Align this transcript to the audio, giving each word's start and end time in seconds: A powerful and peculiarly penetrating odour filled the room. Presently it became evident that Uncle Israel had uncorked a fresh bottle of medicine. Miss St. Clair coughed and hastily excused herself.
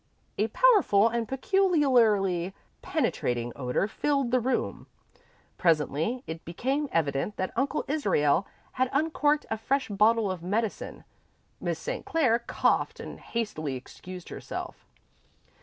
A 0.39 0.47
powerful 0.47 1.07
and 1.09 1.27
peculiarly 1.27 2.55
penetrating 2.81 3.53
odour 3.55 3.87
filled 3.87 4.31
the 4.31 4.39
room. 4.39 4.87
Presently 5.59 6.23
it 6.25 6.43
became 6.43 6.89
evident 6.91 7.35
that 7.37 7.53
Uncle 7.55 7.85
Israel 7.87 8.47
had 8.71 8.89
uncorked 8.93 9.45
a 9.51 9.59
fresh 9.59 9.89
bottle 9.89 10.31
of 10.31 10.41
medicine. 10.41 11.03
Miss 11.59 11.77
St. 11.77 12.03
Clair 12.03 12.39
coughed 12.39 12.99
and 12.99 13.19
hastily 13.19 13.75
excused 13.75 14.29
herself. 14.29 14.87